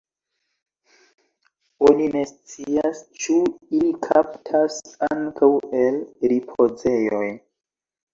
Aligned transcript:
Oni 1.89 2.07
ne 2.15 2.23
scias 2.29 3.01
ĉu 3.25 3.35
ili 3.79 3.91
kaptas 4.07 4.79
ankaŭ 5.09 5.51
el 5.81 6.01
ripozejoj. 6.33 7.29